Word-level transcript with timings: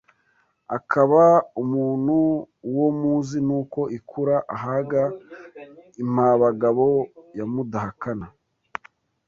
Akaba 0.77 1.23
umuntu 1.61 2.15
uwo 2.69 2.87
muzi 2.99 3.37
n’uko 3.47 3.79
ikura 3.97 4.35
ahaga 4.55 5.03
impabagabo 6.01 6.87
ya 7.37 7.45
Mudahakana 7.51 8.27